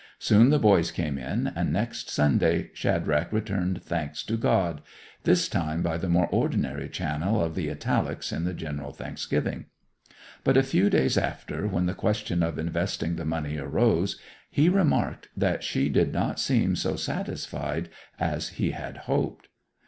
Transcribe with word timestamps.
Soon 0.17 0.49
the 0.49 0.57
boys 0.57 0.89
came 0.89 1.19
in, 1.19 1.45
and 1.55 1.71
next 1.71 2.09
Sunday 2.09 2.71
Shadrach 2.73 3.31
returned 3.31 3.83
thanks 3.83 4.23
to 4.23 4.35
God—this 4.35 5.47
time 5.47 5.83
by 5.83 5.97
the 5.99 6.09
more 6.09 6.25
ordinary 6.29 6.89
channel 6.89 7.39
of 7.39 7.53
the 7.53 7.69
italics 7.69 8.31
in 8.31 8.43
the 8.43 8.55
General 8.55 8.93
Thanksgiving. 8.93 9.65
But 10.43 10.57
a 10.57 10.63
few 10.63 10.89
days 10.89 11.19
after, 11.19 11.67
when 11.67 11.85
the 11.85 11.93
question 11.93 12.41
of 12.41 12.57
investing 12.57 13.15
the 13.15 13.25
money 13.25 13.59
arose, 13.59 14.19
he 14.49 14.69
remarked 14.69 15.29
that 15.37 15.63
she 15.63 15.87
did 15.87 16.11
not 16.11 16.39
seem 16.39 16.75
so 16.75 16.95
satisfied 16.95 17.87
as 18.19 18.49
he 18.57 18.71
had 18.71 18.97
hoped. 19.05 19.49